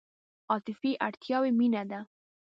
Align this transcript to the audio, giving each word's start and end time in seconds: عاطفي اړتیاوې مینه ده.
عاطفي 0.51 0.91
اړتیاوې 1.07 1.51
مینه 1.59 1.83
ده. 1.91 1.99